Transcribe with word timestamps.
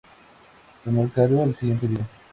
Tomó 0.83 1.03
el 1.03 1.11
cargo 1.11 1.43
el 1.43 1.53
siguiente 1.53 1.87
día. 1.87 2.09